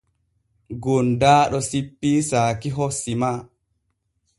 [0.83, 3.29] Gondaaɗo sippii saakiho sima.